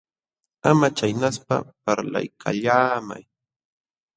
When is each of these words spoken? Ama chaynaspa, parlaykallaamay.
Ama 0.69 0.87
chaynaspa, 0.97 1.55
parlaykallaamay. 1.83 3.23